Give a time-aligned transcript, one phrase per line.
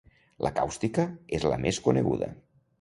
[0.45, 1.05] La càustica
[1.41, 2.35] és la més coneguda.